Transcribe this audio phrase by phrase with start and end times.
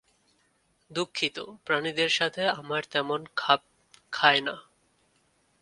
[0.91, 3.61] দুঃখিত, প্রাণীদের সাথে আমার তেমন খাপ
[4.11, 4.55] খায় না।